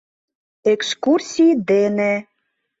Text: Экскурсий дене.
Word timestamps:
Экскурсий 0.71 1.53
дене. 1.69 2.13